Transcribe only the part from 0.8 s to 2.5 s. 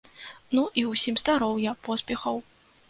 і ўсім здароўя, поспехаў.